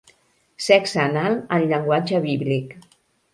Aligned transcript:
Sexe 0.67 1.01
anal 1.03 1.37
en 1.59 1.67
llenguatge 1.73 2.23
bíblic. 2.25 2.75